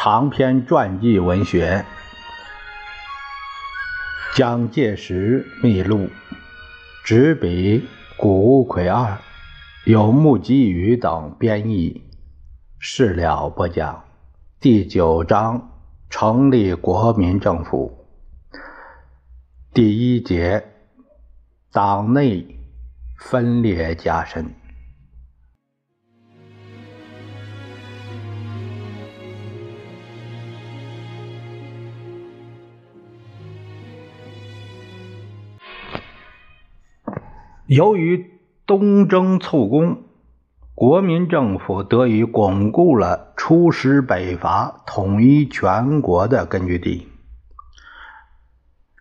[0.00, 1.84] 长篇传记文学
[4.36, 5.96] 《蒋介石秘录》，
[7.02, 7.84] 执笔
[8.16, 9.18] 谷无奎二，
[9.86, 12.04] 由穆基宇等编译。
[12.78, 14.04] 事了不讲
[14.60, 15.68] 第九章：
[16.08, 18.06] 成立国民政府。
[19.74, 20.64] 第一节：
[21.72, 22.46] 党内
[23.18, 24.54] 分裂加深。
[37.68, 38.30] 由于
[38.64, 39.98] 东征凑攻，
[40.74, 47.08] 国民政府得以巩固了出师北伐、统一全国的根据地。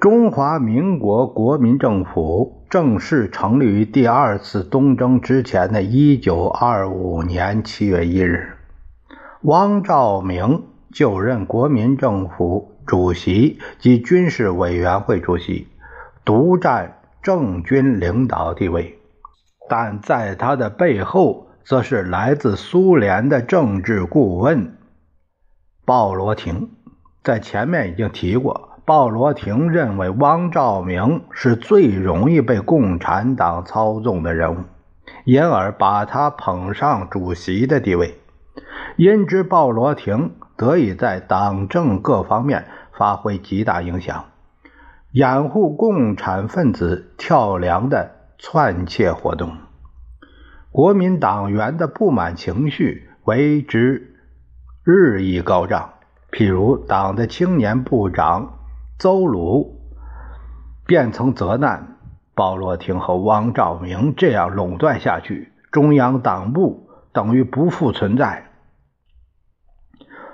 [0.00, 8.56] 中华民国国民政府正式成立于第二次东征之前的一九二五年七月一日，
[9.42, 15.68] 汪兆铭就任国民政府主席及军事委员会主席，
[16.24, 17.03] 独占。
[17.24, 18.98] 政军领导地位，
[19.66, 24.76] 但在他的背后，则是来自苏联的政治顾问
[25.86, 26.68] 鲍罗廷。
[27.22, 34.58] 在前面已经提过，鲍罗廷认为汪兆铭是最容易被共产党操纵的人物，
[35.24, 38.20] 因而把他捧上主席的地位。
[38.98, 44.26] 因之，鲍罗廷得以在党政各方面发挥极大影响。
[45.14, 49.58] 掩护共产分子跳梁的篡窃活动，
[50.72, 54.16] 国民党员的不满情绪为之
[54.82, 55.90] 日益高涨。
[56.32, 58.58] 譬如，党的青年部长
[58.98, 59.82] 邹鲁
[60.84, 61.96] 便曾责难
[62.34, 68.46] 鲍罗廷和汪兆铭这样垄断下去，中央党部等于不复存在。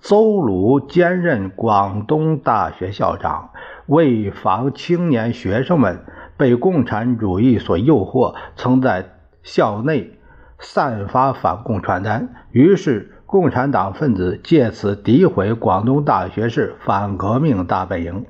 [0.00, 3.50] 邹鲁兼任广东大学校长。
[3.86, 6.04] 为防青年学生们
[6.36, 9.10] 被共产主义所诱惑，曾在
[9.42, 10.18] 校内
[10.58, 12.28] 散发反共传单。
[12.52, 18.26] 于是，共产党分子借此诋毁广东大学士反革命大本营。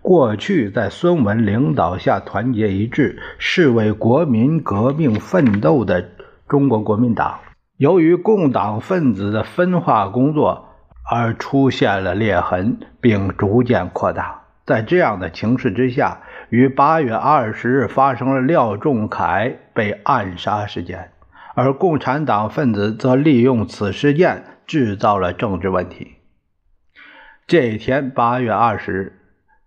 [0.00, 6.08] 过去在孙文领导下团结一致，是为国民革命奋斗的
[6.48, 7.38] 中国国民党，
[7.76, 10.66] 由于共党分子的分化工作
[11.10, 14.41] 而出现了裂痕，并逐渐扩大。
[14.64, 21.10] 在这样的情势之下，于八月二十日发生了廖仲恺被暗杀事件，
[21.54, 26.14] 而共产党分子则利用此事件制造了政治问题。
[27.46, 29.18] 这一天，八月二十日，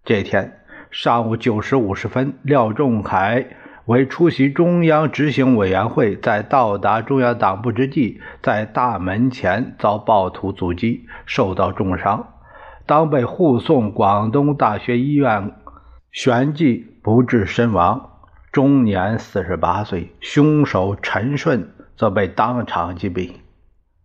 [0.06, 3.46] 这天上午九时五十分，廖仲恺
[3.86, 12.35] 为出席中央执行委员会，在到达中央党部之际，在大门前遭暴徒阻击，受到重伤。
[12.86, 15.52] 当被护送广东大学医院，
[16.12, 18.10] 旋即不治身亡，
[18.52, 20.12] 终年四十八岁。
[20.22, 23.32] 凶手陈顺则被当场击毙。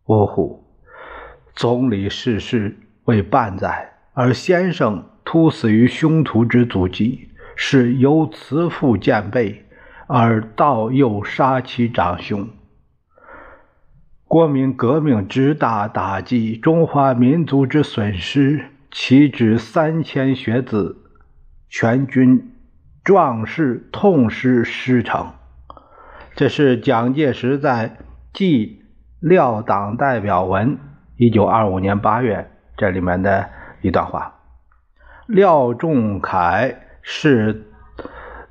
[0.07, 0.65] 呜呼！
[1.55, 9.67] 总理逝世未半载，而先生突死于凶徒之阻击，是由慈父见背，
[10.07, 12.49] 而道又杀其长兄。
[14.31, 20.99] 国民革命之大打击，中华民族之损失，岂止三千学子，
[21.69, 22.53] 全军
[23.03, 25.33] 壮士痛失师承。
[26.37, 27.89] 这是蒋介石在
[28.33, 28.85] 《记
[29.19, 30.77] 廖党代表文》
[31.17, 33.51] 一九二五年八月这里面的
[33.83, 34.37] 一段话。
[35.27, 37.67] 廖仲恺是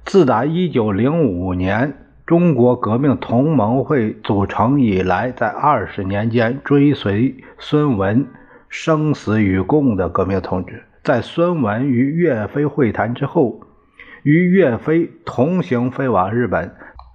[0.04, 1.94] 自打一九零五年。
[2.30, 8.28] 中国革命同盟会组成以来，在二十年间追随孙文
[8.68, 13.62] 生死与共的革命同志，在孙文与岳飞会谈之后，
[14.22, 16.72] 与岳飞同行飞往日本。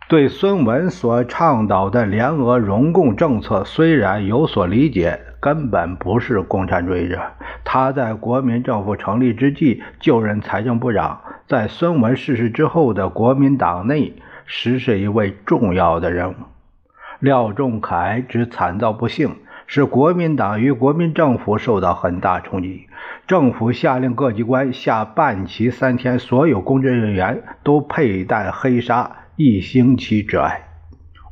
[0.08, 7.20] 对孙文所倡导的联俄容共政策虽然有所理解，根本不是共产主义者。
[7.62, 14.12] 他在国民政府成立之际就任财政部长，在孙文逝世之后的国民党内。
[14.46, 16.34] 实是一位重要的人物。
[17.20, 19.36] 廖仲恺之惨遭不幸，
[19.66, 22.86] 使国民党与国民政府受到很大冲击。
[23.26, 30.68] 政府下令各机关下半旗三天，所有公职人员都佩戴黑纱一星期之外。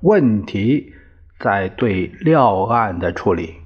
[0.01, 0.93] 问题
[1.39, 3.62] 在对廖案的处理。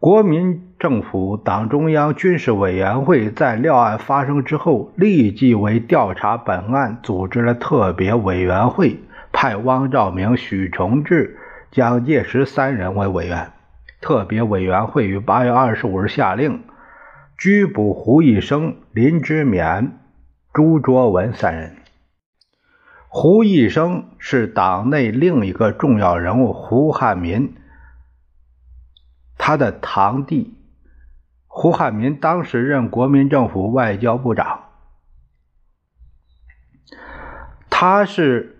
[0.00, 9.00] 国民政府党中央军事委员会在廖案发生之后，立即为调查本案组织了特别委员会，
[9.32, 11.36] 派汪兆铭、许崇智、
[11.72, 13.50] 蒋介石三人为委员。
[14.00, 16.62] 特别委员会于八月二十五日下令
[17.36, 19.88] 拘捕胡一生、林之勉、
[20.52, 21.72] 朱卓文三人。
[23.08, 27.54] 胡一生是党内另一个重要人物胡汉民，
[29.48, 30.58] 他的堂弟。
[31.46, 34.64] 胡汉民当时任国民政府外交部长，
[37.70, 38.58] 他是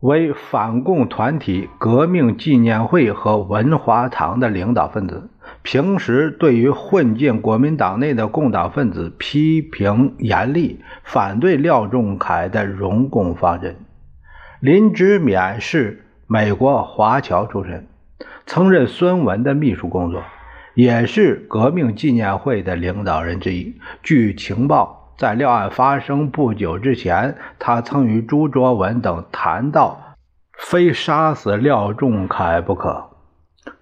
[0.00, 5.30] 为反共团体革命纪念会和文华堂的领导分子，
[5.62, 13.76] 平时对于混进国民党内的共党分子批评严厉，反对廖仲恺的容共方针。
[14.60, 17.86] 林之勉是美国华侨出身，
[18.46, 20.22] 曾任孙文的秘书工作。
[20.74, 23.78] 也是革命纪念会的领导人之一。
[24.02, 30.14] 据情报，在廖案发生不久之前，他曾与朱卓文等谈到，
[30.56, 33.10] 非杀死廖仲恺不可。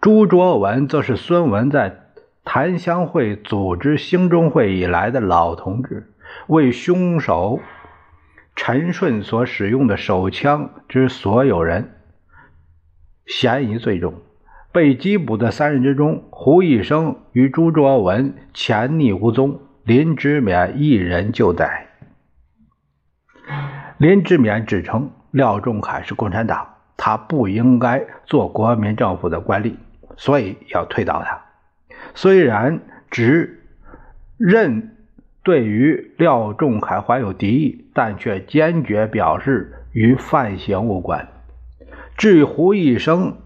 [0.01, 1.97] 朱卓文则是孙文在
[2.45, 6.12] 檀香会组织兴中会以来的老同志，
[6.49, 7.61] 为凶手
[8.57, 11.95] 陈顺所使用的手枪之所有人，
[13.27, 14.15] 嫌疑最重。
[14.72, 21.88] 被缉捕的三人之中，胡一生与朱卓文潜匿无踪，林之勉一人就在。
[23.99, 29.75] 林之勉指称廖仲恺是共产党，他不应该做国民政府的官吏，
[30.17, 31.40] 所以要推倒他。
[32.14, 32.81] 虽然
[33.11, 33.64] 只
[34.38, 34.96] 认
[35.43, 41.28] 对于廖仲恺怀有敌意，但却坚决表示与犯行无关。
[42.16, 43.37] 至于胡一生，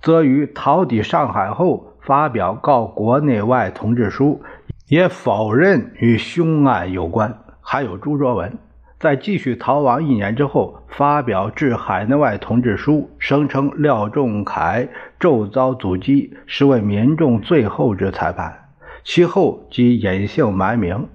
[0.00, 4.42] 则于逃抵上海后发表告国内外同志书，
[4.88, 7.38] 也否认与凶案有关。
[7.60, 8.58] 还有朱卓文，
[8.98, 14.88] 在继续逃亡一年之后，发表致海内外同志书，声称廖仲恺
[15.18, 18.68] 骤遭阻击，是为民众最后之裁判。
[19.04, 21.08] 其后即隐姓埋名，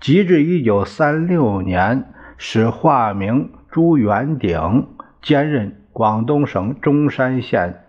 [0.00, 2.04] 及至1936年，
[2.36, 4.86] 使化名朱元鼎，
[5.22, 7.81] 兼任广东省中山县。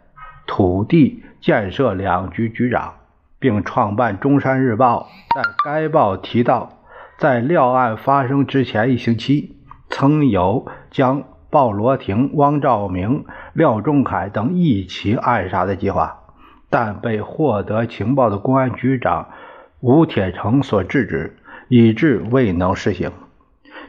[0.46, 2.94] 土地建设两局局长，
[3.40, 5.10] 并创办《中山日报》。
[5.36, 6.80] 在该报提到，
[7.18, 9.56] 在廖案发生之前一星期，
[9.90, 16.20] 曾有将鲍罗廷、汪兆铭、廖仲恺等一起暗杀的计划，
[16.70, 19.30] 但被获得情报的公安局长
[19.80, 21.38] 吴铁城所制止，
[21.68, 23.12] 以致未能实行。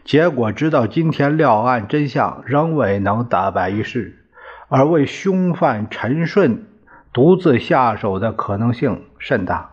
[0.05, 4.24] 结果，直到今天，廖案真相仍未能大白于世。
[4.69, 6.67] 而为凶犯陈顺
[7.13, 9.71] 独自下手的可能性甚大。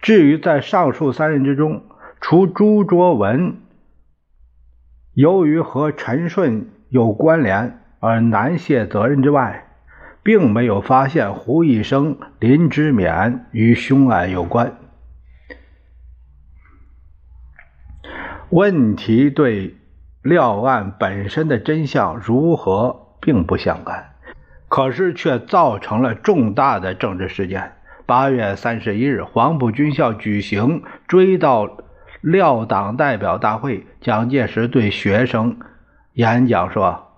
[0.00, 1.82] 至于在上述三人之中，
[2.20, 3.56] 除朱卓文
[5.14, 9.66] 由于和陈顺有关联而难卸责任之外，
[10.22, 14.74] 并没有发现胡一生、林之勉与凶案有关。
[18.50, 19.76] 问题对
[20.22, 23.07] 廖案本身的真相如何？
[23.28, 24.12] 并不相干，
[24.68, 27.72] 可是却造成了重大的政治事件。
[28.06, 31.70] 八月三十一日，黄埔军校举行追悼
[32.22, 35.58] 廖党代表大会，蒋介石对学生
[36.14, 37.08] 演讲说：“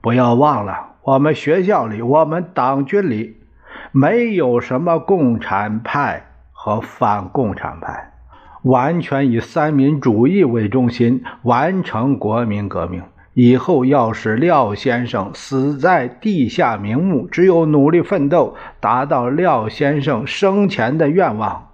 [0.00, 3.36] 不要忘了，我们学校里，我们党军里，
[3.92, 8.14] 没有什么共产派和反共产派，
[8.62, 13.02] 完全以三民主义为中心，完成国民革命。”
[13.34, 21.68] 以后要使廖先生死在地下瞑目，只有努力奋斗，达到廖先生生前的愿望。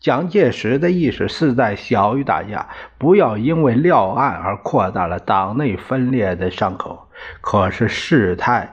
[0.00, 2.66] 蒋介石的意识是在小于大家，
[2.98, 7.08] 不要因为廖案而扩大了党内分裂的伤口。
[7.42, 8.72] 可是事态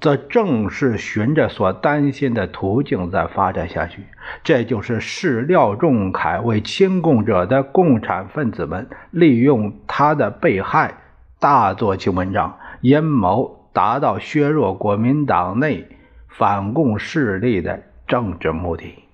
[0.00, 4.04] 则正是循着所担心的途径在发展下去，
[4.44, 10.94] 这就是视廖仲恺为亲共者的共产分子们利用他的被害。
[11.38, 15.86] 大做其文章，阴谋达到削弱国民党内
[16.28, 19.05] 反共势力的政治目的。